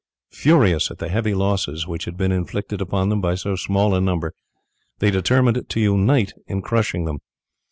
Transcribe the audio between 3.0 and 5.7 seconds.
them by so small a number, they determined